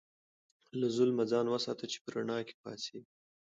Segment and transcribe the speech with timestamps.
[0.79, 3.01] له ظلمه ځان وساته چې په رڼا کې پاڅېږې.